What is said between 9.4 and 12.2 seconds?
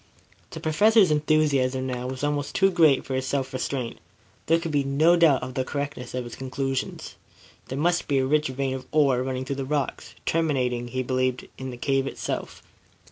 through the rocks, terminating, he believed, in the cave